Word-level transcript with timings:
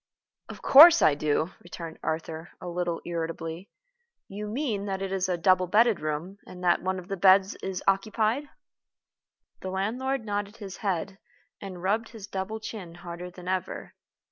"Of 0.49 0.63
course 0.63 1.03
I 1.03 1.13
do," 1.13 1.51
returned 1.61 1.99
Arthur, 2.01 2.49
a 2.59 2.67
little 2.67 3.01
irritably. 3.05 3.69
"You 4.27 4.47
mean 4.47 4.85
that 4.87 4.99
it 5.03 5.11
is 5.11 5.29
a 5.29 5.37
double 5.37 5.67
bedded 5.67 5.99
room, 5.99 6.39
and 6.47 6.63
that 6.63 6.81
one 6.81 6.97
of 6.97 7.07
the 7.07 7.15
beds 7.17 7.53
is 7.61 7.83
occupied?" 7.87 8.49
The 9.59 9.69
land 9.69 9.99
lord 9.99 10.25
nodded 10.25 10.57
his 10.57 10.77
head, 10.77 11.19
and 11.61 11.83
rubbed 11.83 12.09
his 12.09 12.25
double 12.25 12.59
chin 12.59 12.95
harder 12.95 13.29
than 13.29 13.47
ever. 13.47 13.93